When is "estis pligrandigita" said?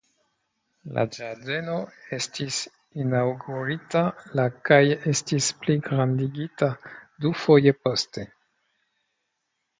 5.13-6.73